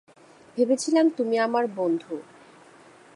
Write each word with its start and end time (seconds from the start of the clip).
ভেবেছিলাম 0.57 1.05
তুমি 1.09 1.35
আমার 1.37 1.65
বন্ধু। 1.75 2.13